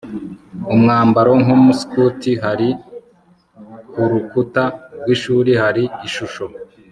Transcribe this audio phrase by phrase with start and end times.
[0.73, 2.31] umwambaro nk'umuskuti.
[2.43, 2.69] hari
[3.91, 4.63] ku rukuta
[4.99, 6.45] rw'ishuri hari ishusho